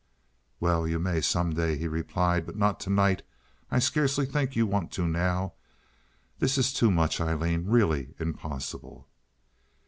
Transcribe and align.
"Well, 0.59 0.87
you 0.87 0.97
may, 0.97 1.21
some 1.21 1.53
day," 1.53 1.77
he 1.77 1.87
replied, 1.87 2.47
"but 2.47 2.55
not 2.57 2.79
to 2.79 2.89
night. 2.89 3.21
I 3.69 3.77
scarcely 3.77 4.25
think 4.25 4.55
you 4.55 4.65
want 4.65 4.91
to 4.93 5.07
now. 5.07 5.53
This 6.39 6.57
is 6.57 6.73
too 6.73 6.89
much, 6.89 7.21
Aileen—really 7.21 8.15
impossible." 8.17 9.07